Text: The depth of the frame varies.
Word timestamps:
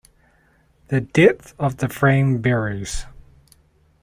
The 0.87 1.01
depth 1.01 1.53
of 1.59 1.77
the 1.77 1.87
frame 1.87 2.41
varies. 2.41 3.05